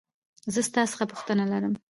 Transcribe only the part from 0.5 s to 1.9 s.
زه ستا څخه پوښتنه لرمه.